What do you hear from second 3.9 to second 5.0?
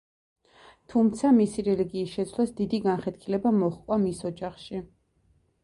მის ოჯახში.